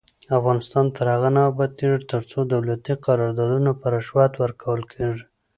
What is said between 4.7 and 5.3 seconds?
کیږي.